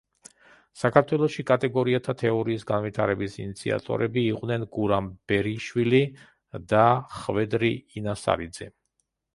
[0.83, 6.03] საქართველოში კატეგორიათა თეორიის განვითარების ინიციატორები იყვნენ გურამ ბერიშვილი
[6.75, 6.85] და
[7.21, 7.75] ხვედრი
[8.05, 8.75] ინასარიძე.